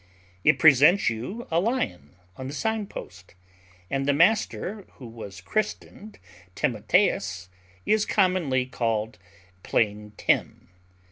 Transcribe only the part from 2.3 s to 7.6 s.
on the sign post: and the master, who was christened Timotheus,